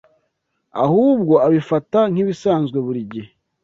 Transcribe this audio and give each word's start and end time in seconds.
ahubwo 0.83 1.33
abifata 1.45 1.99
nk’ibisanzwe 2.11 2.77
buri 2.85 3.01
gihe 3.11 3.31